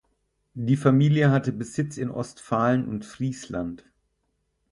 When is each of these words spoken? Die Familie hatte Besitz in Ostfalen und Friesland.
Die 0.55 0.77
Familie 0.77 1.29
hatte 1.29 1.51
Besitz 1.53 1.97
in 1.97 2.09
Ostfalen 2.09 2.87
und 2.87 3.05
Friesland. 3.05 3.85